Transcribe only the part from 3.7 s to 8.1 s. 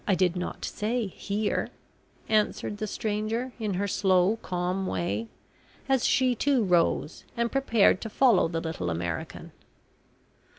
her slow, calm way, as she, too, rose and prepared to